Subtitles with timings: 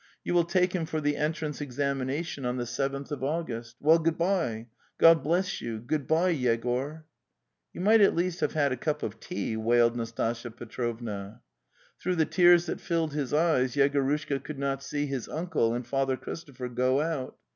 [0.23, 3.75] "'You will take him for the entrance examination on the seventh of August....
[3.79, 4.65] Well, good bye;
[4.97, 7.05] God bless you, good bye, Yegor!"
[7.39, 11.41] * Louimight at least vhave 'had a) 'cupi@f tease wailed Nastasya Petrovna.
[11.99, 16.17] Through the tears that filled his eyes Yegorushka could not see his uncle and Father
[16.17, 17.37] Christopher go out.